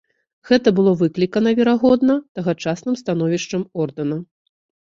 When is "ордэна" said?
3.87-4.21